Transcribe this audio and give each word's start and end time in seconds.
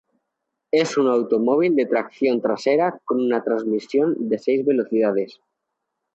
Es 0.71 0.97
un 0.97 1.05
automóvil 1.09 1.75
de 1.75 1.85
tracción 1.85 2.41
trasera, 2.41 2.99
con 3.05 3.21
una 3.23 3.43
transmisión 3.43 4.15
de 4.29 4.39
seis 4.39 4.65
velocidades. 4.65 5.39